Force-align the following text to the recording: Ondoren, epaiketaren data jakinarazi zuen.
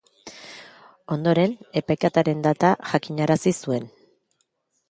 Ondoren, 1.15 1.53
epaiketaren 1.83 2.41
data 2.49 2.75
jakinarazi 2.95 3.55
zuen. 3.67 3.87